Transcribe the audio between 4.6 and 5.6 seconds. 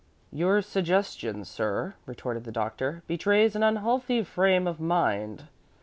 of mind."